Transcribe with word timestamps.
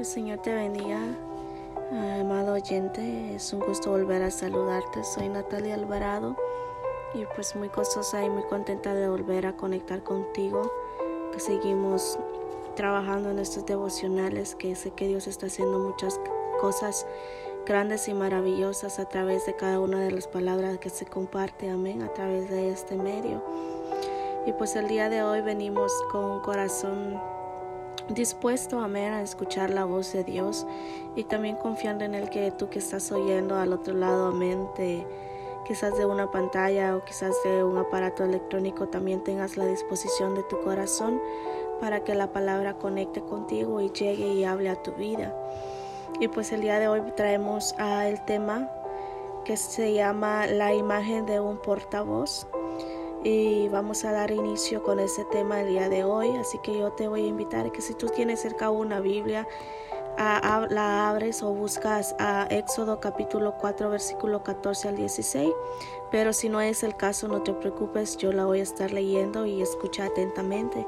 el 0.00 0.06
Señor 0.06 0.38
te 0.38 0.54
bendiga, 0.54 0.98
amado 2.18 2.54
oyente. 2.54 3.34
Es 3.34 3.52
un 3.52 3.60
gusto 3.60 3.90
volver 3.90 4.22
a 4.22 4.30
saludarte. 4.30 5.04
Soy 5.04 5.28
Natalia 5.28 5.74
Alvarado 5.74 6.36
y 7.12 7.26
pues 7.34 7.54
muy 7.54 7.68
gozosa 7.68 8.24
y 8.24 8.30
muy 8.30 8.42
contenta 8.44 8.94
de 8.94 9.10
volver 9.10 9.44
a 9.44 9.58
conectar 9.58 10.02
contigo. 10.02 10.72
Que 11.34 11.38
seguimos 11.38 12.18
trabajando 12.76 13.30
en 13.30 13.40
estos 13.40 13.66
devocionales, 13.66 14.54
que 14.54 14.74
sé 14.74 14.90
que 14.92 15.06
Dios 15.06 15.26
está 15.26 15.48
haciendo 15.48 15.78
muchas 15.78 16.18
cosas 16.62 17.06
grandes 17.66 18.08
y 18.08 18.14
maravillosas 18.14 18.98
a 19.00 19.04
través 19.06 19.44
de 19.44 19.54
cada 19.54 19.80
una 19.80 20.00
de 20.00 20.12
las 20.12 20.26
palabras 20.26 20.78
que 20.78 20.88
se 20.88 21.04
comparte, 21.04 21.68
amén, 21.68 22.00
a 22.00 22.08
través 22.14 22.48
de 22.48 22.70
este 22.70 22.96
medio. 22.96 23.44
Y 24.46 24.52
pues 24.54 24.76
el 24.76 24.88
día 24.88 25.10
de 25.10 25.22
hoy 25.22 25.42
venimos 25.42 25.92
con 26.10 26.24
un 26.24 26.40
corazón 26.40 27.20
dispuesto, 28.14 28.80
amén, 28.80 29.12
a 29.12 29.22
escuchar 29.22 29.70
la 29.70 29.84
voz 29.84 30.12
de 30.12 30.24
Dios 30.24 30.66
y 31.16 31.24
también 31.24 31.56
confiando 31.56 32.04
en 32.04 32.14
el 32.14 32.28
que 32.30 32.50
tú 32.50 32.68
que 32.68 32.78
estás 32.78 33.10
oyendo 33.12 33.56
al 33.56 33.72
otro 33.72 33.94
lado, 33.94 34.28
amén, 34.28 34.68
quizás 35.66 35.96
de 35.96 36.06
una 36.06 36.30
pantalla 36.30 36.96
o 36.96 37.04
quizás 37.04 37.34
de 37.44 37.62
un 37.62 37.78
aparato 37.78 38.24
electrónico, 38.24 38.88
también 38.88 39.22
tengas 39.22 39.56
la 39.56 39.66
disposición 39.66 40.34
de 40.34 40.42
tu 40.44 40.60
corazón 40.60 41.20
para 41.80 42.04
que 42.04 42.14
la 42.14 42.32
palabra 42.32 42.74
conecte 42.74 43.22
contigo 43.22 43.80
y 43.80 43.90
llegue 43.90 44.34
y 44.34 44.44
hable 44.44 44.68
a 44.68 44.82
tu 44.82 44.92
vida. 44.92 45.34
Y 46.20 46.28
pues 46.28 46.52
el 46.52 46.60
día 46.60 46.78
de 46.78 46.88
hoy 46.88 47.02
traemos 47.16 47.74
a 47.78 48.08
el 48.08 48.24
tema 48.24 48.68
que 49.44 49.56
se 49.56 49.94
llama 49.94 50.46
la 50.46 50.74
imagen 50.74 51.24
de 51.24 51.40
un 51.40 51.56
portavoz 51.58 52.46
y 53.22 53.68
vamos 53.68 54.04
a 54.04 54.12
dar 54.12 54.30
inicio 54.30 54.82
con 54.82 54.98
ese 54.98 55.24
tema 55.26 55.60
el 55.60 55.68
día 55.68 55.88
de 55.88 56.04
hoy. 56.04 56.36
Así 56.36 56.58
que 56.58 56.78
yo 56.78 56.92
te 56.92 57.08
voy 57.08 57.24
a 57.24 57.28
invitar 57.28 57.70
que 57.72 57.82
si 57.82 57.94
tú 57.94 58.06
tienes 58.08 58.40
cerca 58.40 58.70
una 58.70 59.00
Biblia, 59.00 59.46
la 60.18 61.08
abres 61.08 61.42
o 61.42 61.52
buscas 61.52 62.14
a 62.18 62.46
Éxodo 62.50 63.00
capítulo 63.00 63.54
4 63.58 63.90
versículo 63.90 64.42
14 64.42 64.88
al 64.88 64.96
16. 64.96 65.50
Pero 66.10 66.32
si 66.32 66.48
no 66.48 66.60
es 66.60 66.82
el 66.82 66.96
caso, 66.96 67.28
no 67.28 67.42
te 67.42 67.52
preocupes, 67.52 68.16
yo 68.16 68.32
la 68.32 68.44
voy 68.44 68.60
a 68.60 68.64
estar 68.64 68.92
leyendo 68.92 69.46
y 69.46 69.62
escucha 69.62 70.06
atentamente. 70.06 70.86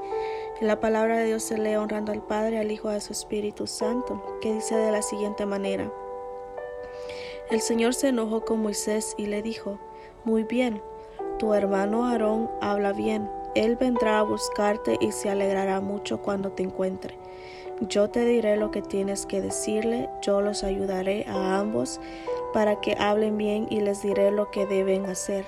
La 0.60 0.80
palabra 0.80 1.18
de 1.18 1.26
Dios 1.26 1.42
se 1.42 1.58
lee 1.58 1.76
honrando 1.76 2.12
al 2.12 2.22
Padre, 2.22 2.58
al 2.58 2.70
Hijo 2.70 2.90
y 2.90 2.96
a 2.96 3.00
su 3.00 3.12
Espíritu 3.12 3.66
Santo, 3.66 4.38
que 4.40 4.54
dice 4.54 4.74
de 4.76 4.90
la 4.90 5.02
siguiente 5.02 5.46
manera. 5.46 5.92
El 7.50 7.60
Señor 7.60 7.94
se 7.94 8.08
enojó 8.08 8.44
con 8.44 8.60
Moisés 8.60 9.14
y 9.16 9.26
le 9.26 9.42
dijo, 9.42 9.78
Muy 10.24 10.44
bien, 10.44 10.82
tu 11.38 11.54
hermano 11.54 12.06
Aarón 12.06 12.50
habla 12.60 12.92
bien. 12.92 13.30
Él 13.54 13.76
vendrá 13.76 14.20
a 14.20 14.22
buscarte 14.22 14.96
y 15.00 15.12
se 15.12 15.30
alegrará 15.30 15.80
mucho 15.80 16.22
cuando 16.22 16.52
te 16.52 16.62
encuentre. 16.62 17.18
Yo 17.88 18.08
te 18.08 18.24
diré 18.24 18.56
lo 18.56 18.70
que 18.70 18.80
tienes 18.80 19.26
que 19.26 19.40
decirle, 19.40 20.08
yo 20.22 20.40
los 20.40 20.62
ayudaré 20.62 21.24
a 21.26 21.58
ambos 21.58 22.00
para 22.52 22.80
que 22.80 22.94
hablen 22.98 23.36
bien 23.36 23.66
y 23.70 23.80
les 23.80 24.02
diré 24.02 24.30
lo 24.30 24.50
que 24.50 24.66
deben 24.66 25.06
hacer. 25.06 25.44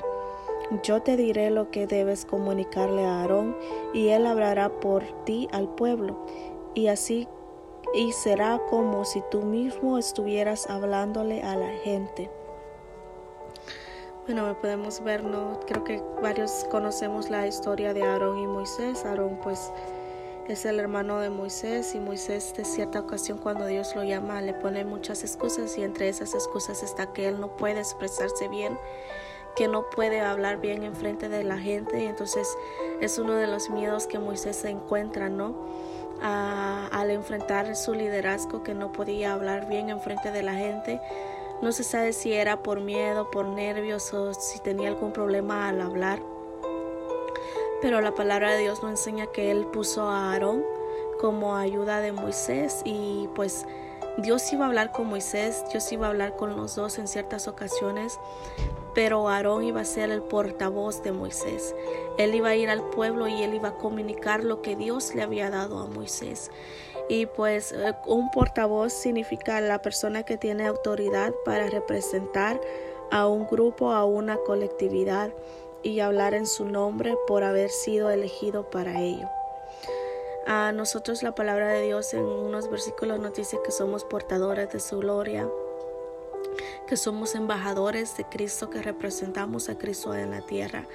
Yo 0.82 1.02
te 1.02 1.16
diré 1.16 1.50
lo 1.50 1.70
que 1.70 1.86
debes 1.86 2.24
comunicarle 2.24 3.04
a 3.04 3.20
Aarón 3.20 3.56
y 3.92 4.08
él 4.08 4.26
hablará 4.26 4.68
por 4.80 5.04
ti 5.24 5.48
al 5.52 5.68
pueblo. 5.68 6.26
Y 6.74 6.88
así 6.88 7.28
y 7.94 8.12
será 8.12 8.60
como 8.70 9.04
si 9.04 9.22
tú 9.30 9.42
mismo 9.42 9.98
estuvieras 9.98 10.68
hablándole 10.68 11.42
a 11.42 11.54
la 11.54 11.70
gente. 11.84 12.30
Bueno, 14.26 14.56
podemos 14.58 15.04
ver, 15.04 15.22
¿no? 15.22 15.60
Creo 15.66 15.84
que 15.84 16.02
varios 16.22 16.66
conocemos 16.70 17.28
la 17.28 17.46
historia 17.46 17.92
de 17.92 18.04
Aarón 18.04 18.38
y 18.38 18.46
Moisés. 18.46 19.04
Aarón 19.04 19.38
pues 19.42 19.70
es 20.48 20.64
el 20.64 20.80
hermano 20.80 21.20
de 21.20 21.28
Moisés 21.28 21.94
y 21.94 22.00
Moisés 22.00 22.54
de 22.56 22.64
cierta 22.64 23.00
ocasión 23.00 23.36
cuando 23.36 23.66
Dios 23.66 23.94
lo 23.94 24.02
llama 24.02 24.40
le 24.40 24.54
pone 24.54 24.82
muchas 24.86 25.24
excusas 25.24 25.76
y 25.76 25.82
entre 25.82 26.08
esas 26.08 26.32
excusas 26.32 26.82
está 26.82 27.12
que 27.12 27.28
él 27.28 27.38
no 27.38 27.48
puede 27.48 27.80
expresarse 27.80 28.48
bien, 28.48 28.78
que 29.56 29.68
no 29.68 29.90
puede 29.90 30.22
hablar 30.22 30.58
bien 30.58 30.84
en 30.84 30.96
frente 30.96 31.28
de 31.28 31.44
la 31.44 31.58
gente 31.58 32.02
y 32.02 32.06
entonces 32.06 32.48
es 33.02 33.18
uno 33.18 33.34
de 33.34 33.46
los 33.46 33.68
miedos 33.68 34.06
que 34.06 34.18
Moisés 34.18 34.56
se 34.56 34.70
encuentra, 34.70 35.28
¿no? 35.28 35.54
al 36.22 37.10
enfrentar 37.10 37.76
su 37.76 37.92
liderazgo 37.92 38.62
que 38.62 38.72
no 38.72 38.92
podía 38.92 39.34
hablar 39.34 39.68
bien 39.68 39.90
en 39.90 40.00
frente 40.00 40.30
de 40.30 40.42
la 40.42 40.54
gente 40.54 41.00
no 41.64 41.72
se 41.72 41.82
sabe 41.82 42.12
si 42.12 42.34
era 42.34 42.62
por 42.62 42.80
miedo, 42.80 43.30
por 43.30 43.46
nervios 43.46 44.12
o 44.12 44.34
si 44.34 44.60
tenía 44.60 44.88
algún 44.88 45.12
problema 45.12 45.68
al 45.68 45.80
hablar. 45.80 46.20
Pero 47.80 48.02
la 48.02 48.14
palabra 48.14 48.52
de 48.52 48.60
Dios 48.60 48.82
nos 48.82 48.90
enseña 48.92 49.26
que 49.28 49.50
Él 49.50 49.66
puso 49.66 50.08
a 50.08 50.32
Aarón 50.32 50.62
como 51.20 51.56
ayuda 51.56 52.00
de 52.00 52.12
Moisés 52.12 52.82
y 52.84 53.28
pues 53.34 53.66
Dios 54.16 54.52
iba 54.52 54.64
a 54.64 54.68
hablar 54.68 54.92
con 54.92 55.08
Moisés, 55.08 55.64
Dios 55.72 55.90
iba 55.90 56.06
a 56.06 56.10
hablar 56.10 56.36
con 56.36 56.56
los 56.56 56.76
dos 56.76 56.98
en 56.98 57.08
ciertas 57.08 57.48
ocasiones, 57.48 58.20
pero 58.94 59.28
Aarón 59.28 59.64
iba 59.64 59.80
a 59.80 59.84
ser 59.84 60.10
el 60.10 60.22
portavoz 60.22 61.02
de 61.02 61.10
Moisés. 61.10 61.74
Él 62.16 62.32
iba 62.34 62.50
a 62.50 62.54
ir 62.54 62.70
al 62.70 62.88
pueblo 62.90 63.26
y 63.26 63.42
él 63.42 63.54
iba 63.54 63.70
a 63.70 63.76
comunicar 63.76 64.44
lo 64.44 64.62
que 64.62 64.76
Dios 64.76 65.16
le 65.16 65.22
había 65.22 65.50
dado 65.50 65.80
a 65.80 65.86
Moisés. 65.86 66.52
Y 67.08 67.26
pues 67.26 67.72
eh, 67.72 67.92
un 68.06 68.30
portavoz 68.30 68.92
significa 68.92 69.60
la 69.60 69.82
persona 69.82 70.22
que 70.22 70.36
tiene 70.36 70.66
autoridad 70.66 71.34
para 71.44 71.66
representar 71.66 72.60
a 73.10 73.26
un 73.26 73.48
grupo, 73.48 73.90
a 73.90 74.04
una 74.04 74.36
colectividad 74.36 75.32
y 75.82 76.00
hablar 76.00 76.34
en 76.34 76.46
su 76.46 76.66
nombre 76.66 77.16
por 77.26 77.42
haber 77.42 77.70
sido 77.70 78.10
elegido 78.10 78.70
para 78.70 79.00
ello. 79.00 79.28
A 80.46 80.72
nosotros 80.72 81.22
la 81.22 81.34
palabra 81.34 81.70
de 81.70 81.82
Dios 81.82 82.12
en 82.12 82.24
unos 82.24 82.70
versículos 82.70 83.18
nos 83.18 83.32
dice 83.32 83.58
que 83.64 83.70
somos 83.70 84.04
portadores 84.04 84.70
de 84.70 84.78
su 84.78 84.98
gloria, 84.98 85.48
que 86.86 86.98
somos 86.98 87.34
embajadores 87.34 88.14
de 88.18 88.24
Cristo, 88.24 88.68
que 88.68 88.82
representamos 88.82 89.70
a 89.70 89.78
Cristo 89.78 90.14
en 90.14 90.30
la 90.30 90.42
tierra. 90.42 90.86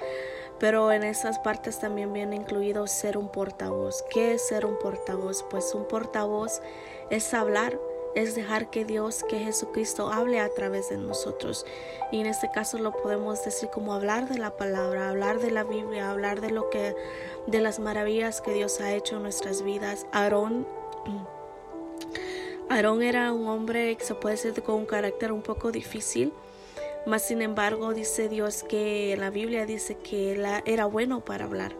Pero 0.60 0.92
en 0.92 1.02
esas 1.02 1.40
partes 1.40 1.80
también 1.80 2.12
viene 2.12 2.36
incluido 2.36 2.86
ser 2.86 3.18
un 3.18 3.28
portavoz. 3.28 4.04
¿Qué 4.10 4.34
es 4.34 4.46
ser 4.46 4.64
un 4.64 4.78
portavoz? 4.78 5.42
Pues 5.50 5.74
un 5.74 5.88
portavoz 5.88 6.60
es 7.10 7.34
hablar, 7.34 7.76
es 8.14 8.34
dejar 8.34 8.70
que 8.70 8.84
Dios, 8.84 9.24
que 9.28 9.38
Jesucristo 9.38 10.10
hable 10.12 10.40
a 10.40 10.48
través 10.48 10.88
de 10.90 10.98
nosotros. 10.98 11.66
Y 12.12 12.20
en 12.20 12.26
este 12.26 12.50
caso 12.50 12.78
lo 12.78 12.92
podemos 12.92 13.44
decir 13.44 13.68
como 13.70 13.94
hablar 13.94 14.28
de 14.28 14.38
la 14.38 14.56
palabra, 14.56 15.08
hablar 15.08 15.40
de 15.40 15.50
la 15.50 15.64
Biblia, 15.64 16.10
hablar 16.10 16.40
de 16.40 16.50
lo 16.50 16.70
que 16.70 16.94
de 17.46 17.60
las 17.60 17.78
maravillas 17.78 18.40
que 18.40 18.52
Dios 18.52 18.80
ha 18.80 18.92
hecho 18.94 19.16
en 19.16 19.22
nuestras 19.22 19.62
vidas. 19.62 20.06
Aarón 20.12 20.66
Aarón 22.68 23.02
era 23.02 23.32
un 23.32 23.48
hombre 23.48 23.96
que 23.96 24.04
se 24.04 24.14
puede 24.14 24.36
decir 24.36 24.62
con 24.62 24.76
un 24.76 24.86
carácter 24.86 25.32
un 25.32 25.42
poco 25.42 25.72
difícil 25.72 26.32
mas 27.06 27.22
sin 27.22 27.42
embargo 27.42 27.94
dice 27.94 28.28
Dios 28.28 28.62
que 28.62 29.16
la 29.18 29.30
Biblia 29.30 29.66
dice 29.66 29.96
que 29.96 30.32
él 30.32 30.44
era 30.66 30.86
bueno 30.86 31.20
para 31.24 31.44
hablar. 31.44 31.72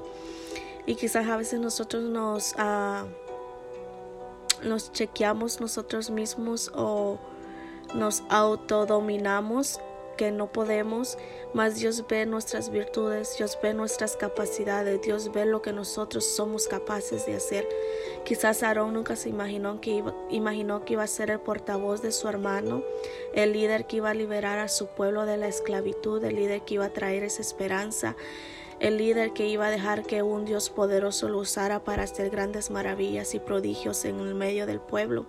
Y 0.87 0.95
quizás 0.95 1.29
a 1.29 1.37
veces 1.37 1.61
nosotros 1.61 2.03
nos, 2.05 2.55
uh, 2.55 3.07
nos 4.63 4.93
chequeamos 4.93 5.61
nosotros 5.61 6.11
mismos 6.11 6.71
o 6.75 7.19
nos 7.95 8.23
autodominamos 8.29 9.81
que 10.21 10.31
no 10.31 10.53
podemos, 10.53 11.17
mas 11.55 11.77
Dios 11.77 12.05
ve 12.07 12.27
nuestras 12.27 12.69
virtudes, 12.69 13.37
Dios 13.39 13.59
ve 13.63 13.73
nuestras 13.73 14.19
capacidades, 14.19 15.01
Dios 15.01 15.33
ve 15.33 15.47
lo 15.47 15.63
que 15.63 15.73
nosotros 15.73 16.27
somos 16.37 16.69
capaces 16.69 17.25
de 17.25 17.37
hacer. 17.37 17.67
Quizás 18.27 18.63
Aarón 18.63 18.93
nunca 18.93 19.17
se 19.17 19.31
imaginó 19.31 19.81
que, 19.81 19.93
iba, 19.93 20.15
imaginó 20.29 20.85
que 20.85 20.93
iba 20.93 21.05
a 21.05 21.07
ser 21.07 21.31
el 21.31 21.41
portavoz 21.41 22.03
de 22.03 22.13
su 22.13 22.29
hermano, 22.29 22.83
el 23.33 23.55
líder 23.55 23.87
que 23.87 23.97
iba 23.97 24.11
a 24.11 24.15
liberar 24.15 24.59
a 24.59 24.69
su 24.69 24.89
pueblo 24.89 25.25
de 25.25 25.39
la 25.39 25.49
esclavitud, 25.49 26.23
el 26.23 26.37
líder 26.37 26.67
que 26.67 26.75
iba 26.75 26.85
a 26.85 26.93
traer 26.93 27.23
esa 27.23 27.41
esperanza, 27.41 28.15
el 28.81 28.97
líder 28.97 29.33
que 29.33 29.47
iba 29.47 29.67
a 29.67 29.71
dejar 29.71 30.05
que 30.05 30.23
un 30.23 30.45
Dios 30.45 30.71
poderoso 30.71 31.29
lo 31.29 31.39
usara 31.39 31.85
para 31.85 32.03
hacer 32.03 32.31
grandes 32.31 32.71
maravillas 32.71 33.35
y 33.35 33.39
prodigios 33.39 34.05
en 34.05 34.19
el 34.21 34.35
medio 34.35 34.67
del 34.67 34.81
pueblo. 34.81 35.27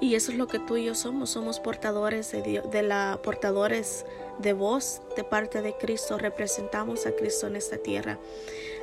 Y 0.00 0.14
eso 0.14 0.30
es 0.30 0.36
lo 0.36 0.46
que 0.46 0.58
tú 0.58 0.76
y 0.76 0.84
yo 0.84 0.94
somos, 0.94 1.30
somos 1.30 1.58
portadores 1.58 2.30
de, 2.32 2.62
de 2.70 2.82
la 2.82 3.18
portadores 3.22 4.04
de 4.38 4.52
voz 4.52 5.00
de 5.16 5.24
parte 5.24 5.62
de 5.62 5.74
Cristo, 5.74 6.18
representamos 6.18 7.06
a 7.06 7.12
Cristo 7.12 7.46
en 7.46 7.56
esta 7.56 7.78
tierra. 7.78 8.18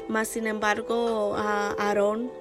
Mas 0.07 0.29
sin 0.29 0.47
embargo, 0.47 1.35
a 1.35 1.71
Aarón 1.77 2.31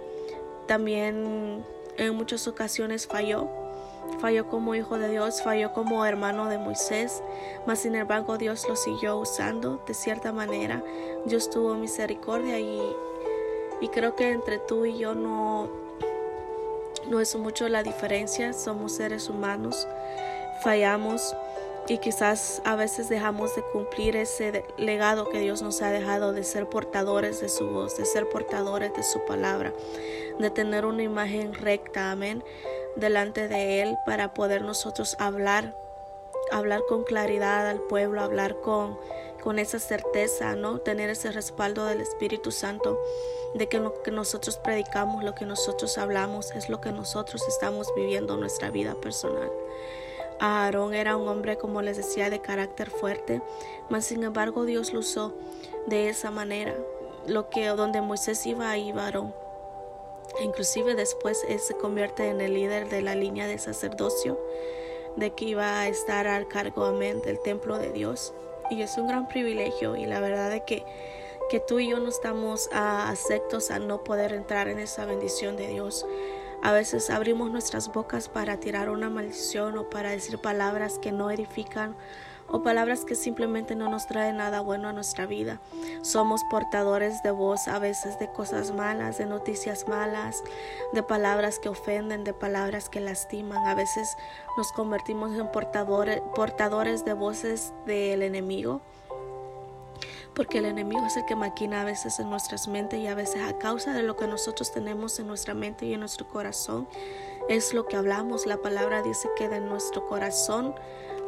también 0.67 1.64
en 1.99 2.14
muchas 2.14 2.49
ocasiones 2.49 3.06
falló. 3.06 3.62
Falló 4.19 4.49
como 4.49 4.75
hijo 4.75 4.99
de 4.99 5.08
Dios, 5.08 5.43
falló 5.43 5.72
como 5.72 6.04
hermano 6.04 6.49
de 6.49 6.58
Moisés, 6.58 7.22
mas 7.66 7.81
sin 7.81 7.94
embargo 7.94 8.38
Dios 8.38 8.69
lo 8.69 8.76
siguió 8.76 9.16
usando 9.16 9.82
de 9.87 9.94
cierta 9.94 10.32
manera. 10.32 10.82
Dios 11.25 11.50
tuvo 11.50 11.75
misericordia 11.75 12.58
y, 12.60 12.81
y 13.81 13.88
creo 13.88 14.14
que 14.14 14.31
entre 14.31 14.58
tú 14.58 14.84
y 14.87 14.99
yo 14.99 15.14
no, 15.14 15.69
no 17.08 17.20
es 17.20 17.34
mucho 17.37 17.69
la 17.69 17.82
diferencia, 17.82 18.52
somos 18.52 18.93
seres 18.93 19.28
humanos, 19.28 19.88
fallamos 20.62 21.34
y 21.88 21.99
quizás 21.99 22.62
a 22.64 22.76
veces 22.76 23.08
dejamos 23.08 23.56
de 23.56 23.62
cumplir 23.62 24.17
ese 24.17 24.64
legado 24.76 25.29
que 25.29 25.40
Dios 25.40 25.62
nos 25.62 25.82
ha 25.82 25.90
dejado 25.90 26.32
de 26.32 26.44
ser 26.44 26.69
portadores 26.69 27.40
de 27.40 27.49
su 27.49 27.69
voz, 27.69 27.96
de 27.96 28.05
ser 28.05 28.29
portadores 28.29 28.94
de 28.94 29.02
su 29.02 29.25
palabra, 29.25 29.73
de 30.38 30.50
tener 30.50 30.84
una 30.84 31.02
imagen 31.02 31.55
recta, 31.55 32.12
amén, 32.12 32.44
delante 32.96 33.49
de 33.49 33.82
Él 33.82 33.96
para 34.06 34.32
poder 34.32 34.62
nosotros 34.62 35.17
hablar, 35.19 35.76
hablar 36.50 36.82
con 36.88 37.05
claridad 37.05 37.69
al 37.69 37.81
pueblo, 37.81 38.20
hablar 38.20 38.61
con, 38.61 38.99
con 39.43 39.58
esa 39.58 39.78
certeza, 39.78 40.55
¿no? 40.55 40.78
Tener 40.78 41.11
ese 41.11 41.32
respaldo 41.32 41.85
del 41.87 42.00
Espíritu 42.00 42.52
Santo 42.52 42.99
de 43.55 43.69
que 43.69 43.81
lo 43.81 44.02
que 44.02 44.11
nosotros 44.11 44.56
predicamos, 44.56 45.25
lo 45.25 45.35
que 45.35 45.46
nosotros 45.46 45.99
hablamos, 45.99 46.52
es 46.52 46.69
lo 46.69 46.81
que 46.81 46.93
nosotros 46.93 47.46
estamos 47.49 47.93
viviendo 47.94 48.35
en 48.35 48.40
nuestra 48.40 48.70
vida 48.70 48.94
personal. 48.94 49.50
Aarón 50.44 50.93
era 50.93 51.17
un 51.17 51.29
hombre, 51.29 51.56
como 51.56 51.83
les 51.83 51.97
decía, 51.97 52.29
de 52.29 52.41
carácter 52.41 52.91
fuerte, 52.91 53.41
mas 53.91 54.06
sin 54.06 54.25
embargo 54.25 54.65
Dios 54.65 54.93
lo 54.93 54.99
usó 54.99 55.33
de 55.87 56.09
esa 56.09 56.33
manera. 56.33 56.75
Lo 57.29 57.49
que 57.49 57.69
donde 57.69 58.00
Moisés 58.00 58.44
iba, 58.44 58.69
ahí 58.69 58.89
iba 58.89 59.05
Aarón. 59.05 59.33
inclusive 60.43 60.97
después 60.97 61.44
él 61.49 61.61
se 61.61 61.75
convierte 61.75 62.29
en 62.29 62.41
el 62.41 62.55
líder 62.55 62.89
de 62.89 63.03
la 63.03 63.15
línea 63.15 63.47
de 63.47 63.59
sacerdocio, 63.59 64.37
de 65.15 65.31
que 65.31 65.44
iba 65.44 65.79
a 65.79 65.87
estar 65.87 66.27
al 66.27 66.49
cargo, 66.49 66.87
amén, 66.87 67.23
del 67.23 67.38
templo 67.41 67.79
de 67.79 67.93
Dios. 67.93 68.35
Y 68.69 68.83
es 68.83 68.99
un 68.99 69.06
gran 69.06 69.29
privilegio 69.29 69.95
y 69.95 70.06
la 70.06 70.19
verdad 70.19 70.50
de 70.50 70.65
que, 70.65 70.85
que 71.50 71.61
tú 71.61 71.79
y 71.79 71.91
yo 71.91 72.00
no 72.00 72.09
estamos 72.09 72.69
a, 72.73 73.11
aceptos 73.11 73.71
a 73.71 73.79
no 73.79 74.03
poder 74.03 74.33
entrar 74.33 74.67
en 74.67 74.81
esa 74.81 75.05
bendición 75.05 75.56
de 75.56 75.69
Dios. 75.69 76.05
A 76.62 76.70
veces 76.70 77.11
abrimos 77.11 77.50
nuestras 77.50 77.93
bocas 77.93 78.29
para 78.29 78.59
tirar 78.59 78.88
una 78.88 79.11
maldición 79.11 79.76
o 79.79 79.91
para 79.91 80.11
decir 80.11 80.38
palabras 80.38 81.00
que 81.00 81.11
no 81.11 81.29
edifican 81.29 81.97
o 82.47 82.62
palabras 82.62 83.05
que 83.05 83.17
simplemente 83.17 83.75
no 83.75 83.91
nos 83.91 84.06
traen 84.06 84.37
nada 84.37 84.61
bueno 84.61 84.88
a 84.88 84.93
nuestra 84.93 85.26
vida. 85.26 85.61
Somos 86.03 86.41
portadores 86.50 87.20
de 87.25 87.32
voz 87.32 87.67
a 87.67 87.81
veces 87.81 88.17
de 88.20 88.31
cosas 88.31 88.73
malas, 88.73 89.19
de 89.19 89.26
noticias 89.26 89.88
malas, 89.88 90.44
de 90.93 91.03
palabras 91.03 91.59
que 91.59 91.69
ofenden, 91.69 92.23
de 92.23 92.32
palabras 92.32 92.88
que 92.88 93.00
lastiman. 93.00 93.67
A 93.67 93.75
veces 93.75 94.17
nos 94.56 94.70
convertimos 94.70 95.37
en 95.37 95.50
portadores, 95.50 96.20
portadores 96.37 97.05
de 97.05 97.14
voces 97.14 97.73
del 97.87 98.23
enemigo 98.23 98.82
porque 100.34 100.58
el 100.58 100.64
enemigo 100.64 101.06
es 101.06 101.17
el 101.17 101.25
que 101.25 101.37
maquina 101.37 101.82
a 101.82 101.84
veces 101.84 102.19
en 102.19 102.31
nuestras 102.31 102.69
mentes 102.69 103.00
y 103.00 103.06
a 103.06 103.14
veces 103.14 103.43
a 103.43 103.58
causa 103.58 103.93
de 103.93 104.02
lo 104.02 104.17
que 104.17 104.26
nosotros 104.26 104.73
tenemos 104.73 105.19
en 105.19 105.26
nuestra 105.26 105.55
mente 105.55 105.87
y 105.87 105.94
en 105.94 106.00
nuestro 106.00 106.29
corazón 106.29 106.88
es 107.49 107.75
lo 107.75 107.87
que 107.87 107.96
hablamos. 107.96 108.46
La 108.46 108.58
palabra 108.58 109.02
dice 109.02 109.29
que 109.37 109.49
de 109.49 109.61
nuestro 109.61 110.06
corazón 110.06 110.75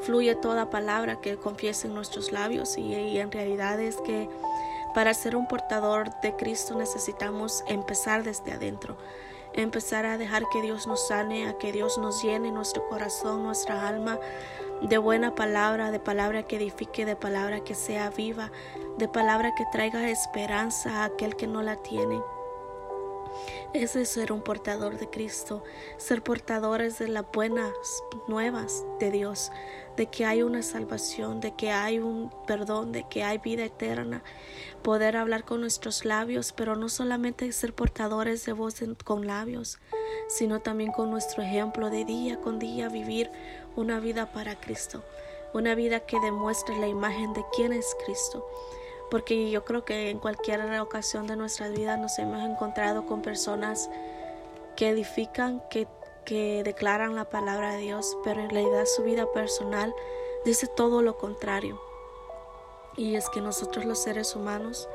fluye 0.01 0.35
toda 0.35 0.71
palabra 0.71 1.21
que 1.21 1.37
confiese 1.37 1.87
en 1.87 1.95
nuestros 1.95 2.33
labios 2.33 2.79
y, 2.79 2.95
y 2.95 3.19
en 3.19 3.31
realidad 3.31 3.81
es 3.81 3.97
que 3.99 4.29
para 4.95 5.13
ser 5.13 5.37
un 5.37 5.49
portador 5.49 6.11
de 6.21 6.37
Cristo 6.37 6.75
necesitamos 6.77 7.65
empezar 7.67 8.23
desde 8.23 8.53
adentro 8.53 8.97
empezar 9.55 10.05
a 10.05 10.19
dejar 10.19 10.49
que 10.49 10.63
Dios 10.63 10.87
nos 10.87 11.07
sane, 11.07 11.49
a 11.49 11.57
que 11.57 11.73
Dios 11.73 11.97
nos 11.99 12.23
llene 12.23 12.51
nuestro 12.51 12.87
corazón, 12.89 13.45
nuestra 13.45 13.87
alma 13.87 14.19
de 14.83 14.99
buena 14.99 15.35
palabra, 15.35 15.91
de 15.91 16.01
palabra 16.01 16.43
que 16.45 16.57
edifique, 16.57 17.07
de 17.07 17.17
palabra 17.17 17.61
que 17.61 17.75
sea 17.75 18.11
viva, 18.11 18.51
de 18.99 19.09
palabra 19.09 19.55
que 19.55 19.65
traiga 19.73 20.09
esperanza 20.11 21.03
a 21.03 21.05
aquel 21.05 21.37
que 21.37 21.47
no 21.47 21.63
la 21.63 21.77
tiene. 21.77 22.21
Ese 23.73 24.03
es 24.03 24.11
ser 24.11 24.33
un 24.33 24.43
portador 24.43 24.99
de 24.99 25.11
Cristo, 25.11 25.65
ser 25.97 26.23
portadores 26.23 26.99
de 26.99 27.09
las 27.09 27.25
buenas 27.33 27.73
nuevas 28.29 28.85
de 29.01 29.11
Dios, 29.11 29.51
de 29.97 30.07
que 30.07 30.25
hay 30.25 30.43
una 30.43 30.63
salvación, 30.63 31.41
de 31.41 31.55
que 31.55 31.73
hay 31.73 31.99
un 31.99 32.31
perdón, 32.47 32.93
de 32.93 33.09
que 33.09 33.25
hay 33.25 33.39
vida 33.39 33.65
eterna. 33.65 34.23
Poder 34.83 35.17
hablar 35.17 35.45
con 35.45 35.61
nuestros 35.61 36.05
labios, 36.05 36.53
pero 36.53 36.77
no 36.77 36.89
solamente 36.89 37.51
ser 37.53 37.75
portadores 37.75 38.47
de 38.47 38.53
voz 38.53 38.77
con 39.03 39.27
labios, 39.27 39.81
sino 40.29 40.61
también 40.61 40.93
con 40.93 41.11
nuestro 41.11 41.43
ejemplo 41.43 41.91
de 41.91 42.05
día 42.05 42.41
con 42.41 42.59
día 42.59 42.89
vivir 42.89 43.31
una 43.77 44.01
vida 44.01 44.27
para 44.27 44.57
Cristo, 44.57 45.03
una 45.53 45.75
vida 45.75 46.01
que 46.01 46.21
demuestre 46.21 46.79
la 46.79 46.89
imagen 46.89 47.33
de 47.33 47.45
quién 47.55 47.73
es 47.73 47.97
Cristo 48.05 48.47
porque 49.15 49.49
yo 49.49 49.65
creo 49.65 49.85
que 49.85 50.11
en 50.11 50.19
cualquier 50.19 50.61
ocasión 50.81 51.29
de 51.29 51.37
nuestras 51.37 51.73
vidas 51.73 51.99
nos 52.01 52.19
hemos 52.19 52.43
encontrado 52.43 53.07
con 53.07 53.23
personas 53.23 53.89
que 54.77 54.89
edifican, 54.89 55.63
que, 55.71 55.87
que 56.25 56.63
declaran 56.65 57.15
la 57.15 57.27
palabra 57.27 57.75
de 57.75 57.79
Dios, 57.79 58.17
pero 58.25 58.41
en 58.41 58.51
realidad 58.51 58.87
su 58.87 59.05
vida 59.05 59.31
personal 59.33 59.95
dice 60.45 60.67
todo 60.67 61.01
lo 61.03 61.17
contrario. 61.17 61.81
Y 62.97 63.15
es 63.15 63.29
que 63.29 63.41
nosotros 63.41 63.85
los 63.85 64.03
seres 64.03 64.35
humanos 64.35 64.89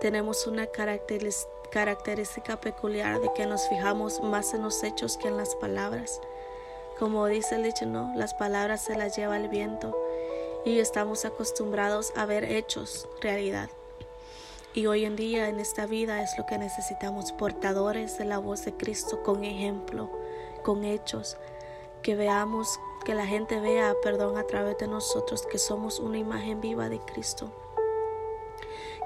tenemos 0.00 0.46
una 0.46 0.66
característica 0.66 2.60
peculiar 2.60 3.20
de 3.20 3.32
que 3.34 3.46
nos 3.46 3.66
fijamos 3.68 4.20
más 4.22 4.52
en 4.54 4.62
los 4.62 4.82
hechos 4.82 5.16
que 5.16 5.28
en 5.28 5.36
las 5.38 5.54
palabras. 5.54 6.20
Como 7.00 7.24
dice 7.28 7.54
el 7.54 7.62
dicho, 7.62 7.86
no, 7.86 8.12
las 8.14 8.34
palabras 8.34 8.82
se 8.82 8.94
las 8.94 9.16
lleva 9.16 9.38
el 9.38 9.48
viento 9.48 9.96
y 10.66 10.80
estamos 10.80 11.24
acostumbrados 11.24 12.12
a 12.14 12.26
ver 12.26 12.44
hechos 12.44 13.08
realidad. 13.22 13.70
Y 14.74 14.84
hoy 14.84 15.06
en 15.06 15.16
día 15.16 15.48
en 15.48 15.60
esta 15.60 15.86
vida 15.86 16.22
es 16.22 16.36
lo 16.36 16.44
que 16.44 16.58
necesitamos, 16.58 17.32
portadores 17.32 18.18
de 18.18 18.26
la 18.26 18.36
voz 18.36 18.66
de 18.66 18.74
Cristo 18.74 19.22
con 19.22 19.44
ejemplo, 19.44 20.10
con 20.62 20.84
hechos, 20.84 21.38
que 22.02 22.16
veamos, 22.16 22.78
que 23.06 23.14
la 23.14 23.24
gente 23.24 23.60
vea, 23.60 23.94
perdón, 24.02 24.36
a 24.36 24.46
través 24.46 24.76
de 24.76 24.86
nosotros, 24.86 25.46
que 25.46 25.56
somos 25.56 26.00
una 26.00 26.18
imagen 26.18 26.60
viva 26.60 26.90
de 26.90 27.00
Cristo, 27.00 27.50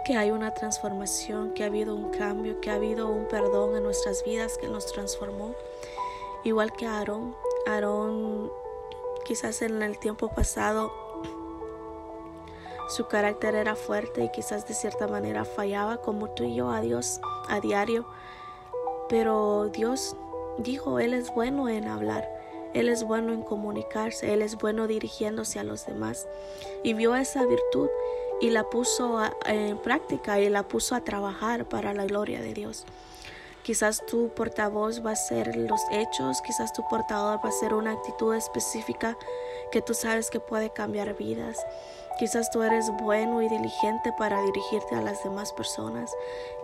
que 0.04 0.16
hay 0.16 0.32
una 0.32 0.52
transformación, 0.52 1.54
que 1.54 1.62
ha 1.62 1.66
habido 1.66 1.94
un 1.94 2.10
cambio, 2.10 2.60
que 2.60 2.72
ha 2.72 2.74
habido 2.74 3.06
un 3.06 3.28
perdón 3.28 3.76
en 3.76 3.84
nuestras 3.84 4.24
vidas 4.24 4.58
que 4.58 4.66
nos 4.66 4.86
transformó. 4.86 5.54
Igual 6.42 6.72
que 6.72 6.86
Aarón, 6.86 7.34
Aarón 7.66 8.50
quizás 9.24 9.62
en 9.62 9.82
el 9.82 9.98
tiempo 9.98 10.28
pasado 10.28 10.92
su 12.88 13.06
carácter 13.06 13.54
era 13.54 13.76
fuerte 13.76 14.24
y 14.24 14.30
quizás 14.30 14.68
de 14.68 14.74
cierta 14.74 15.08
manera 15.08 15.44
fallaba 15.44 15.96
como 15.98 16.28
tú 16.30 16.44
y 16.44 16.54
yo 16.56 16.70
a 16.70 16.80
Dios 16.80 17.20
a 17.48 17.60
diario. 17.60 18.04
Pero 19.08 19.70
Dios 19.72 20.16
dijo, 20.58 20.98
Él 21.00 21.14
es 21.14 21.32
bueno 21.34 21.68
en 21.68 21.88
hablar, 21.88 22.28
Él 22.74 22.88
es 22.88 23.04
bueno 23.04 23.32
en 23.32 23.42
comunicarse, 23.42 24.32
Él 24.32 24.42
es 24.42 24.56
bueno 24.56 24.86
dirigiéndose 24.86 25.58
a 25.58 25.64
los 25.64 25.86
demás. 25.86 26.28
Y 26.82 26.94
vio 26.94 27.16
esa 27.16 27.46
virtud 27.46 27.88
y 28.40 28.50
la 28.50 28.68
puso 28.68 29.18
en 29.46 29.78
práctica 29.78 30.38
y 30.40 30.48
la 30.50 30.62
puso 30.64 30.94
a 30.94 31.02
trabajar 31.02 31.66
para 31.66 31.94
la 31.94 32.04
gloria 32.04 32.42
de 32.42 32.52
Dios. 32.52 32.84
Quizás 33.64 34.04
tu 34.04 34.28
portavoz 34.28 35.02
va 35.04 35.12
a 35.12 35.16
ser 35.16 35.56
los 35.56 35.80
hechos, 35.90 36.42
quizás 36.42 36.74
tu 36.74 36.86
portador 36.86 37.40
va 37.42 37.48
a 37.48 37.52
ser 37.52 37.72
una 37.72 37.92
actitud 37.92 38.34
específica 38.34 39.16
que 39.72 39.80
tú 39.80 39.94
sabes 39.94 40.28
que 40.28 40.38
puede 40.38 40.68
cambiar 40.68 41.14
vidas. 41.14 41.64
Quizás 42.18 42.50
tú 42.50 42.62
eres 42.62 42.90
bueno 43.00 43.40
y 43.40 43.48
diligente 43.48 44.12
para 44.18 44.42
dirigirte 44.42 44.96
a 44.96 45.00
las 45.00 45.24
demás 45.24 45.54
personas. 45.54 46.14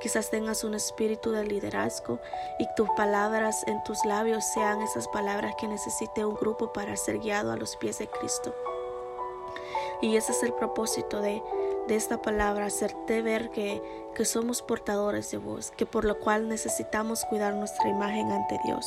Quizás 0.03 0.29
tengas 0.29 0.63
un 0.63 0.75
espíritu 0.75 1.31
de 1.33 1.45
liderazgo 1.45 2.21
y 2.59 2.67
tus 2.77 2.91
palabras 2.91 3.65
en 3.67 3.83
tus 3.83 4.05
labios 4.05 4.45
sean 4.45 4.83
esas 4.83 5.09
palabras 5.09 5.55
que 5.59 5.69
necesite 5.69 6.27
un 6.27 6.35
grupo 6.35 6.71
para 6.71 6.99
ser 6.99 7.19
guiado 7.19 7.51
a 7.51 7.57
los 7.57 7.77
pies 7.77 7.99
de 7.99 8.09
Cristo. 8.09 8.55
Y 10.03 10.17
ese 10.17 10.33
es 10.33 10.43
el 10.43 10.53
propósito 10.53 11.23
de, 11.23 11.43
de 11.89 11.97
esta 11.97 12.23
palabra, 12.23 12.67
hacerte 12.67 13.23
ver 13.23 13.51
que, 13.51 13.83
que 14.15 14.25
somos 14.25 14.63
portadores 14.63 15.31
de 15.31 15.39
voz, 15.39 15.71
que 15.73 15.87
por 15.87 16.05
lo 16.05 16.19
cual 16.19 16.49
necesitamos 16.49 17.25
cuidar 17.25 17.55
nuestra 17.55 17.89
imagen 17.89 18.31
ante 18.31 18.59
Dios 18.65 18.87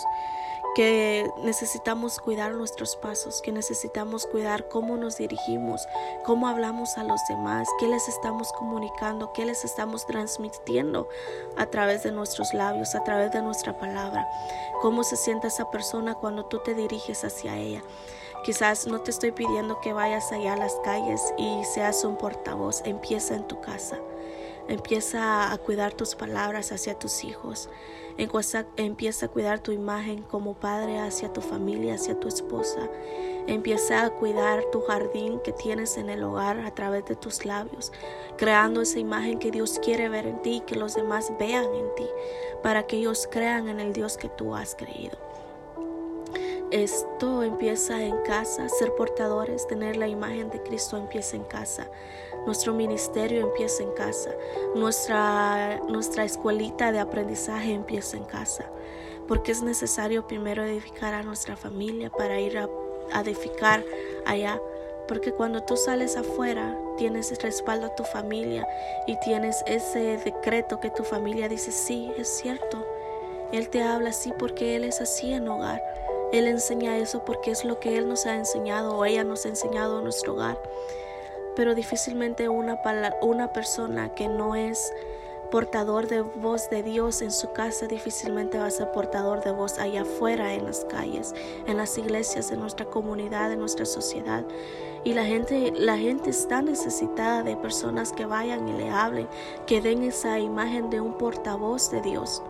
que 0.74 1.30
necesitamos 1.44 2.20
cuidar 2.20 2.56
nuestros 2.56 2.96
pasos, 2.96 3.42
que 3.42 3.52
necesitamos 3.52 4.26
cuidar 4.26 4.68
cómo 4.70 4.98
nos 4.98 5.18
dirigimos, 5.18 5.88
cómo 6.26 6.48
hablamos 6.48 6.98
a 6.98 7.04
los 7.04 7.22
demás, 7.30 7.68
qué 7.80 7.88
les 7.88 8.08
estamos 8.08 8.52
comunicando, 8.54 9.34
qué 9.34 9.46
les 9.46 9.64
estamos 9.66 10.06
transmitiendo 10.06 11.08
a 11.58 11.68
través 11.68 12.04
de 12.04 12.12
nuestros 12.12 12.54
labios, 12.54 12.96
a 12.96 13.04
través 13.04 13.32
de 13.32 13.42
nuestra 13.42 13.78
palabra, 13.78 14.28
cómo 14.82 15.04
se 15.04 15.16
siente 15.16 15.48
esa 15.48 15.70
persona 15.70 16.16
cuando 16.16 16.46
tú 16.46 16.60
te 16.60 16.74
diriges 16.74 17.24
hacia 17.24 17.58
ella. 17.58 17.84
Quizás 18.44 18.88
no 18.88 19.00
te 19.00 19.12
estoy 19.12 19.32
pidiendo 19.32 19.80
que 19.80 19.94
vayas 19.94 20.34
allá 20.34 20.54
a 20.54 20.58
las 20.58 20.76
calles 20.84 21.34
y 21.38 21.64
seas 21.64 22.04
un 22.04 22.18
portavoz, 22.18 22.82
empieza 22.86 23.36
en 23.36 23.48
tu 23.48 23.62
casa. 23.62 24.00
Empieza 24.68 25.52
a 25.52 25.58
cuidar 25.58 25.94
tus 25.94 26.16
palabras 26.16 26.74
hacia 26.74 27.00
tus 27.00 27.24
hijos. 27.24 27.70
Empieza 28.18 29.26
a 29.26 29.30
cuidar 29.30 29.60
tu 29.60 29.72
imagen 29.72 30.24
como 30.24 30.54
padre 30.56 31.00
hacia 31.00 31.32
tu 31.32 31.40
familia, 31.40 31.96
hacia 31.96 32.20
tu 32.20 32.28
esposa. 32.28 32.90
Empieza 33.48 34.04
a 34.04 34.10
cuidar 34.10 34.64
tu 34.72 34.82
jardín 34.82 35.40
que 35.40 35.54
tienes 35.54 35.98
en 35.98 36.10
el 36.10 36.24
hogar 36.24 36.60
a 36.60 36.74
través 36.74 37.06
de 37.06 37.16
tus 37.16 37.46
labios, 37.46 37.92
creando 38.38 38.82
esa 38.82 39.00
imagen 39.00 39.40
que 39.40 39.52
Dios 39.52 39.80
quiere 39.84 40.10
ver 40.10 40.28
en 40.28 40.42
ti 40.42 40.58
y 40.58 40.62
que 40.62 40.76
los 40.76 40.96
demás 40.96 41.32
vean 41.40 41.74
en 41.74 41.96
ti, 41.96 42.08
para 42.62 42.84
que 42.84 42.98
ellos 42.98 43.28
crean 43.30 43.68
en 43.68 43.80
el 43.80 43.94
Dios 43.94 44.18
que 44.18 44.30
tú 44.30 44.56
has 44.56 44.76
creído. 44.76 45.18
Esto 46.74 47.44
empieza 47.44 48.02
en 48.02 48.18
casa, 48.24 48.68
ser 48.68 48.96
portadores, 48.96 49.68
tener 49.68 49.96
la 49.96 50.08
imagen 50.08 50.50
de 50.50 50.60
Cristo 50.64 50.98
empieza 50.98 51.36
en 51.36 51.44
casa. 51.44 51.88
Nuestro 52.48 52.74
ministerio 52.74 53.42
empieza 53.42 53.84
en 53.84 53.92
casa. 53.92 54.32
Nuestra, 54.74 55.80
nuestra 55.88 56.24
escuelita 56.24 56.92
de 56.92 57.00
aprendizaje 57.00 57.74
empieza 57.74 58.18
en 58.18 58.24
casa. 58.24 58.66
Porque 59.28 59.52
es 59.52 59.62
necesario 59.62 60.26
primero 60.26 60.64
edificar 60.64 61.14
a 61.14 61.22
nuestra 61.22 61.56
familia 61.56 62.10
para 62.10 62.40
ir 62.40 62.58
a, 62.58 62.68
a 63.14 63.22
edificar 63.22 63.84
allá. 64.26 64.60
Porque 65.08 65.32
cuando 65.32 65.62
tú 65.62 65.78
sales 65.78 66.18
afuera, 66.18 66.76
tienes 66.98 67.40
respaldo 67.44 67.86
a 67.86 67.96
tu 67.96 68.04
familia 68.04 68.68
y 69.06 69.16
tienes 69.20 69.64
ese 69.68 70.18
decreto 70.18 70.80
que 70.80 70.90
tu 70.90 71.04
familia 71.04 71.48
dice, 71.48 71.72
sí, 71.72 72.12
es 72.18 72.30
cierto. 72.30 72.84
Él 73.52 73.70
te 73.70 73.84
habla 73.84 74.10
así 74.10 74.34
porque 74.40 74.76
Él 74.76 74.86
es 74.86 75.02
así 75.02 75.34
en 75.34 75.48
hogar. 75.48 75.80
Él 76.34 76.48
enseña 76.48 76.98
eso 76.98 77.24
porque 77.24 77.52
es 77.52 77.64
lo 77.64 77.80
que 77.80 77.96
Él 77.96 78.10
nos 78.10 78.26
ha 78.26 78.36
enseñado 78.36 78.98
o 78.98 79.06
ella 79.06 79.24
nos 79.24 79.46
ha 79.46 79.50
enseñado 79.50 80.00
en 80.00 80.06
nuestro 80.06 80.34
hogar. 80.34 80.60
Pero 81.56 81.76
difícilmente 81.76 82.50
una, 82.50 82.82
una 83.22 83.54
persona 83.54 84.16
que 84.16 84.28
no 84.28 84.56
es 84.56 84.92
portador 85.52 86.08
de 86.08 86.22
voz 86.22 86.72
de 86.72 86.82
Dios 86.82 87.22
en 87.22 87.30
su 87.30 87.54
casa 87.54 87.86
difícilmente 87.86 88.58
va 88.58 88.66
a 88.66 88.72
ser 88.72 88.92
portador 88.92 89.44
de 89.44 89.52
voz 89.52 89.78
allá 89.78 90.02
afuera 90.02 90.56
en 90.56 90.66
las 90.66 90.84
calles, 90.86 91.36
en 91.68 91.78
las 91.78 91.96
iglesias, 92.00 92.50
en 92.50 92.62
nuestra 92.62 92.88
comunidad, 92.88 93.52
en 93.52 93.60
nuestra 93.60 93.86
sociedad. 93.86 94.44
Y 95.04 95.14
la 95.14 95.26
gente, 95.26 95.72
la 95.76 96.00
gente 96.00 96.32
está 96.32 96.64
necesitada 96.64 97.44
de 97.44 97.56
personas 97.56 98.12
que 98.12 98.26
vayan 98.26 98.68
y 98.68 98.74
le 98.74 98.90
hablen, 98.90 99.28
que 99.68 99.82
den 99.82 100.02
esa 100.02 100.40
imagen 100.40 100.90
de 100.90 101.00
un 101.00 101.16
portavoz 101.20 101.92
de 101.92 102.02
Dios. 102.02 102.42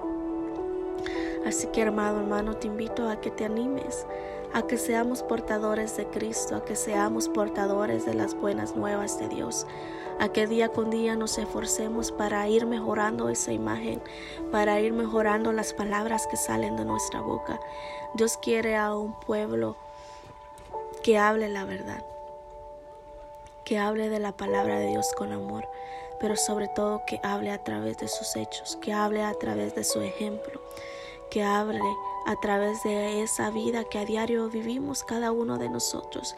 Así 1.46 1.68
que 1.68 1.82
hermano, 1.82 2.20
hermano, 2.20 2.56
te 2.56 2.68
invito 2.68 3.10
a 3.10 3.20
que 3.20 3.30
te 3.30 3.44
animes, 3.46 4.06
a 4.54 4.66
que 4.66 4.78
seamos 4.78 5.24
portadores 5.24 5.98
de 5.98 6.08
Cristo, 6.08 6.56
a 6.56 6.64
que 6.64 6.76
seamos 6.76 7.28
portadores 7.28 8.06
de 8.06 8.14
las 8.14 8.34
buenas 8.34 8.76
nuevas 8.76 9.20
de 9.20 9.28
Dios, 9.28 9.68
a 10.20 10.30
que 10.30 10.48
día 10.48 10.70
con 10.70 10.90
día 10.90 11.16
nos 11.16 11.38
esforcemos 11.38 12.12
para 12.12 12.48
ir 12.48 12.66
mejorando 12.66 13.28
esa 13.28 13.52
imagen, 13.52 14.02
para 14.52 14.80
ir 14.80 14.94
mejorando 14.94 15.52
las 15.52 15.74
palabras 15.74 16.28
que 16.28 16.38
salen 16.38 16.78
de 16.78 16.86
nuestra 16.86 17.20
boca. 17.20 17.60
Dios 18.14 18.38
quiere 18.38 18.78
a 18.78 18.96
un 18.96 19.20
pueblo 19.20 19.76
que 21.02 21.18
hable 21.18 21.50
la 21.50 21.66
verdad, 21.66 22.06
que 23.66 23.80
hable 23.80 24.08
de 24.08 24.20
la 24.20 24.32
palabra 24.32 24.80
de 24.80 24.88
Dios 24.88 25.12
con 25.18 25.34
amor, 25.34 25.68
pero 26.22 26.38
sobre 26.38 26.70
todo 26.70 27.02
que 27.06 27.20
hable 27.22 27.52
a 27.52 27.62
través 27.62 27.98
de 27.98 28.08
sus 28.08 28.36
hechos, 28.38 28.78
que 28.78 28.94
hable 28.94 29.24
a 29.24 29.34
través 29.34 29.76
de 29.76 29.84
su 29.84 30.00
ejemplo 30.00 30.62
que 31.30 31.44
hable 31.44 31.82
a 32.26 32.36
través 32.38 32.84
de 32.84 33.22
esa 33.22 33.50
vida 33.50 33.84
que 33.84 34.00
a 34.00 34.06
diario 34.06 34.50
vivimos 34.50 35.04
cada 35.04 35.32
uno 35.32 35.58
de 35.58 35.70
nosotros. 35.70 36.36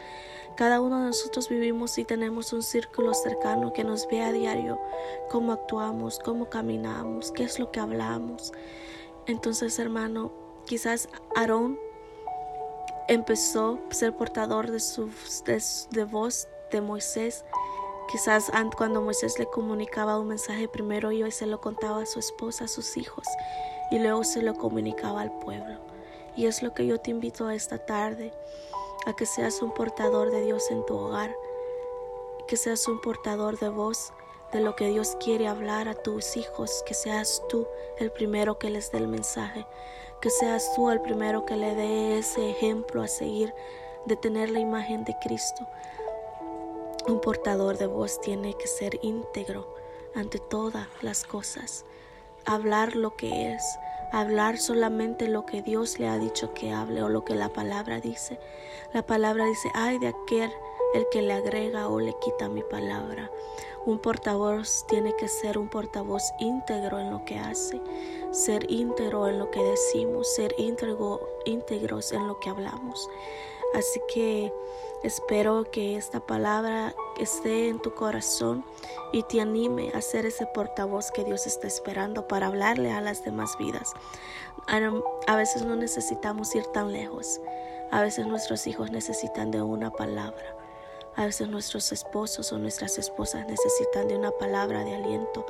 Cada 0.56 0.80
uno 0.80 1.00
de 1.00 1.06
nosotros 1.06 1.48
vivimos 1.48 1.98
y 1.98 2.04
tenemos 2.04 2.52
un 2.52 2.62
círculo 2.62 3.12
cercano 3.14 3.72
que 3.72 3.84
nos 3.84 4.08
ve 4.08 4.22
a 4.22 4.32
diario 4.32 4.80
cómo 5.30 5.52
actuamos, 5.52 6.18
cómo 6.18 6.48
caminamos, 6.48 7.30
qué 7.30 7.44
es 7.44 7.58
lo 7.58 7.70
que 7.70 7.80
hablamos. 7.80 8.52
Entonces, 9.26 9.78
hermano, 9.78 10.32
quizás 10.64 11.08
Aarón 11.34 11.78
empezó 13.08 13.78
a 13.90 13.94
ser 13.94 14.16
portador 14.16 14.70
de, 14.70 14.80
su, 14.80 15.10
de, 15.44 16.04
voz 16.04 16.48
de 16.72 16.80
Moisés. 16.80 17.44
Quizás 18.10 18.50
cuando 18.76 19.02
Moisés 19.02 19.38
le 19.38 19.46
comunicaba 19.46 20.18
un 20.18 20.28
mensaje 20.28 20.68
primero 20.68 21.12
y 21.12 21.22
hoy 21.22 21.32
se 21.32 21.46
lo 21.46 21.60
contaba 21.60 22.02
a 22.02 22.06
su 22.06 22.18
esposa, 22.18 22.64
a 22.64 22.68
sus 22.68 22.96
hijos 22.96 23.26
y 23.90 23.98
luego 23.98 24.24
se 24.24 24.42
lo 24.42 24.54
comunicaba 24.54 25.22
al 25.22 25.32
pueblo. 25.38 25.78
Y 26.36 26.46
es 26.46 26.62
lo 26.62 26.74
que 26.74 26.86
yo 26.86 27.00
te 27.00 27.10
invito 27.10 27.46
a 27.46 27.54
esta 27.54 27.78
tarde, 27.78 28.32
a 29.06 29.14
que 29.14 29.26
seas 29.26 29.62
un 29.62 29.72
portador 29.72 30.30
de 30.30 30.42
Dios 30.42 30.70
en 30.70 30.84
tu 30.84 30.96
hogar, 30.96 31.34
que 32.46 32.56
seas 32.56 32.86
un 32.88 33.00
portador 33.00 33.58
de 33.58 33.68
voz 33.68 34.12
de 34.52 34.60
lo 34.60 34.76
que 34.76 34.88
Dios 34.88 35.16
quiere 35.18 35.48
hablar 35.48 35.88
a 35.88 35.94
tus 35.94 36.36
hijos, 36.36 36.82
que 36.86 36.94
seas 36.94 37.42
tú 37.48 37.66
el 37.98 38.12
primero 38.12 38.58
que 38.58 38.70
les 38.70 38.90
dé 38.92 38.98
el 38.98 39.08
mensaje, 39.08 39.66
que 40.20 40.30
seas 40.30 40.72
tú 40.74 40.90
el 40.90 41.00
primero 41.00 41.44
que 41.44 41.56
le 41.56 41.74
dé 41.74 42.18
ese 42.18 42.50
ejemplo 42.50 43.02
a 43.02 43.08
seguir 43.08 43.52
de 44.06 44.16
tener 44.16 44.50
la 44.50 44.60
imagen 44.60 45.04
de 45.04 45.16
Cristo. 45.22 45.66
Un 47.08 47.20
portador 47.20 47.78
de 47.78 47.86
voz 47.86 48.20
tiene 48.20 48.54
que 48.54 48.66
ser 48.66 48.98
íntegro 49.02 49.74
ante 50.14 50.38
todas 50.38 50.88
las 51.02 51.24
cosas 51.24 51.84
hablar 52.46 52.96
lo 52.96 53.16
que 53.16 53.52
es, 53.52 53.78
hablar 54.12 54.58
solamente 54.58 55.28
lo 55.28 55.44
que 55.46 55.62
Dios 55.62 55.98
le 55.98 56.08
ha 56.08 56.18
dicho 56.18 56.54
que 56.54 56.72
hable 56.72 57.02
o 57.02 57.08
lo 57.08 57.24
que 57.24 57.34
la 57.34 57.48
palabra 57.48 58.00
dice. 58.00 58.38
La 58.92 59.02
palabra 59.02 59.44
dice, 59.44 59.68
ay 59.74 59.98
de 59.98 60.08
aquel 60.08 60.50
el 60.94 61.06
que 61.10 61.22
le 61.22 61.32
agrega 61.32 61.88
o 61.88 62.00
le 62.00 62.14
quita 62.20 62.48
mi 62.48 62.62
palabra. 62.62 63.30
Un 63.84 63.98
portavoz 63.98 64.86
tiene 64.88 65.14
que 65.16 65.28
ser 65.28 65.58
un 65.58 65.68
portavoz 65.68 66.32
íntegro 66.38 66.98
en 66.98 67.10
lo 67.10 67.24
que 67.24 67.38
hace, 67.38 67.80
ser 68.36 68.70
íntegro 68.70 69.28
en 69.28 69.38
lo 69.38 69.50
que 69.50 69.62
decimos, 69.62 70.34
ser 70.34 70.54
íntegro, 70.58 71.20
íntegros 71.46 72.12
en 72.12 72.26
lo 72.26 72.38
que 72.38 72.50
hablamos. 72.50 73.08
Así 73.74 74.00
que 74.12 74.52
espero 75.02 75.64
que 75.70 75.96
esta 75.96 76.20
palabra 76.20 76.94
esté 77.18 77.68
en 77.68 77.80
tu 77.80 77.94
corazón 77.94 78.64
y 79.12 79.22
te 79.22 79.40
anime 79.40 79.90
a 79.94 80.00
ser 80.02 80.26
ese 80.26 80.46
portavoz 80.46 81.10
que 81.10 81.24
Dios 81.24 81.46
está 81.46 81.66
esperando 81.66 82.28
para 82.28 82.48
hablarle 82.48 82.92
a 82.92 83.00
las 83.00 83.24
demás 83.24 83.56
vidas. 83.58 83.92
A 85.26 85.36
veces 85.36 85.64
no 85.64 85.76
necesitamos 85.76 86.54
ir 86.54 86.66
tan 86.66 86.92
lejos. 86.92 87.40
A 87.90 88.02
veces 88.02 88.26
nuestros 88.26 88.66
hijos 88.66 88.90
necesitan 88.90 89.50
de 89.50 89.62
una 89.62 89.90
palabra. 89.90 90.65
A 91.16 91.24
veces 91.24 91.48
nuestros 91.48 91.92
esposos 91.92 92.52
o 92.52 92.58
nuestras 92.58 92.98
esposas 92.98 93.46
necesitan 93.46 94.06
de 94.06 94.16
una 94.16 94.32
palabra 94.32 94.84
de 94.84 94.94
aliento 94.94 95.46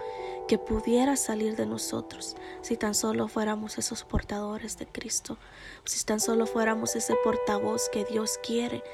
que 0.46 0.58
pudiera 0.58 1.16
salir 1.16 1.56
de 1.56 1.66
nosotros 1.66 2.36
si 2.62 2.76
tan 2.76 2.94
solo 2.94 3.26
fuéramos 3.26 3.76
esos 3.76 4.04
portadores 4.04 4.78
de 4.78 4.86
Cristo, 4.86 5.38
si 5.84 6.04
tan 6.04 6.20
solo 6.20 6.46
fuéramos 6.46 6.94
ese 6.94 7.16
portavoz 7.24 7.88
que 7.88 8.04
Dios 8.04 8.38
quiere. 8.44 8.84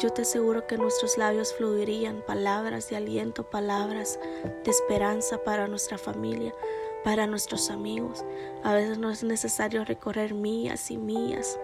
yo 0.00 0.10
te 0.10 0.22
aseguro 0.22 0.66
que 0.66 0.76
nuestros 0.76 1.16
labios 1.18 1.54
fluirían 1.54 2.24
palabras 2.26 2.90
de 2.90 2.96
aliento, 2.96 3.48
palabras 3.48 4.18
de 4.64 4.70
esperanza 4.72 5.44
para 5.44 5.68
nuestra 5.68 5.98
familia, 5.98 6.52
para 7.04 7.28
nuestros 7.28 7.70
amigos. 7.70 8.24
A 8.64 8.74
veces 8.74 8.98
no 8.98 9.08
es 9.08 9.22
necesario 9.22 9.84
recorrer 9.84 10.34
mías 10.34 10.90
y 10.90 10.98
mías 10.98 11.60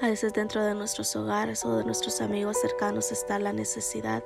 a 0.00 0.06
veces 0.08 0.32
dentro 0.32 0.62
de 0.62 0.74
nuestros 0.74 1.16
hogares 1.16 1.64
o 1.64 1.76
de 1.76 1.84
nuestros 1.84 2.20
amigos 2.20 2.58
cercanos 2.60 3.12
está 3.12 3.38
la 3.38 3.52
necesidad 3.52 4.22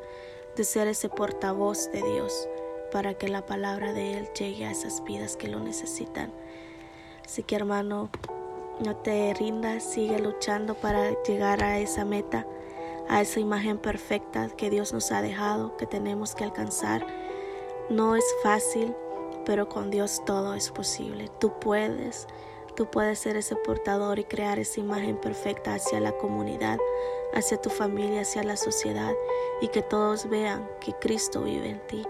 de 0.56 0.64
ser 0.64 0.88
ese 0.88 1.08
portavoz 1.08 1.90
de 1.92 2.02
Dios 2.02 2.48
para 2.90 3.14
que 3.14 3.28
la 3.28 3.46
palabra 3.46 3.92
de 3.92 4.18
Él 4.18 4.28
llegue 4.38 4.66
a 4.66 4.72
esas 4.72 5.04
vidas 5.04 5.36
que 5.36 5.48
lo 5.48 5.60
necesitan. 5.60 6.32
Así 7.24 7.44
que 7.44 7.54
hermano, 7.54 8.10
no 8.84 8.96
te 8.96 9.32
rindas, 9.34 9.84
sigue 9.84 10.18
luchando 10.18 10.74
para 10.74 11.10
llegar 11.22 11.62
a 11.62 11.78
esa 11.78 12.04
meta, 12.04 12.46
a 13.08 13.20
esa 13.20 13.38
imagen 13.38 13.78
perfecta 13.78 14.48
que 14.56 14.70
Dios 14.70 14.92
nos 14.92 15.12
ha 15.12 15.22
dejado, 15.22 15.76
que 15.76 15.86
tenemos 15.86 16.34
que 16.34 16.44
alcanzar. 16.44 17.06
No 17.88 18.16
es 18.16 18.24
fácil, 18.42 18.94
pero 19.44 19.68
con 19.68 19.90
Dios 19.90 20.22
todo 20.24 20.54
es 20.54 20.70
posible. 20.70 21.30
Tú 21.38 21.52
puedes. 21.60 22.26
Tú 22.74 22.86
puedes 22.90 23.18
ser 23.18 23.36
ese 23.36 23.56
portador 23.56 24.18
y 24.18 24.24
crear 24.24 24.58
esa 24.58 24.80
imagen 24.80 25.16
perfecta 25.16 25.74
hacia 25.74 26.00
la 26.00 26.12
comunidad, 26.12 26.78
hacia 27.34 27.60
tu 27.60 27.70
familia, 27.70 28.22
hacia 28.22 28.42
la 28.42 28.56
sociedad 28.56 29.12
y 29.60 29.68
que 29.68 29.82
todos 29.82 30.28
vean 30.28 30.68
que 30.80 30.92
Cristo 30.94 31.42
vive 31.42 31.70
en 31.70 31.86
ti. 31.86 32.02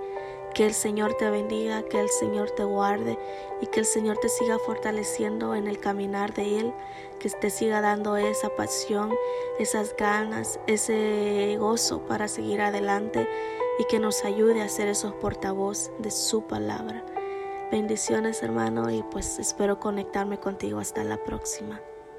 Que 0.54 0.66
el 0.66 0.74
Señor 0.74 1.14
te 1.14 1.30
bendiga, 1.30 1.82
que 1.84 2.00
el 2.00 2.08
Señor 2.08 2.50
te 2.50 2.64
guarde 2.64 3.18
y 3.60 3.66
que 3.66 3.80
el 3.80 3.86
Señor 3.86 4.18
te 4.18 4.28
siga 4.28 4.58
fortaleciendo 4.58 5.54
en 5.54 5.68
el 5.68 5.78
caminar 5.78 6.34
de 6.34 6.58
Él, 6.58 6.74
que 7.20 7.30
te 7.30 7.50
siga 7.50 7.80
dando 7.80 8.16
esa 8.16 8.54
pasión, 8.56 9.14
esas 9.60 9.94
ganas, 9.96 10.58
ese 10.66 11.56
gozo 11.58 12.00
para 12.00 12.26
seguir 12.26 12.62
adelante 12.62 13.28
y 13.78 13.84
que 13.84 14.00
nos 14.00 14.24
ayude 14.24 14.62
a 14.62 14.68
ser 14.68 14.88
esos 14.88 15.14
portavoz 15.14 15.92
de 15.98 16.10
su 16.10 16.42
palabra. 16.42 17.04
Bendiciones 17.70 18.42
hermano 18.42 18.90
y 18.90 19.04
pues 19.04 19.38
espero 19.38 19.78
conectarme 19.78 20.40
contigo 20.40 20.80
hasta 20.80 21.04
la 21.04 21.22
próxima. 21.22 21.80